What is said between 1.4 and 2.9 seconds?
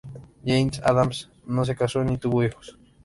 no se casó ni tuvo hijos.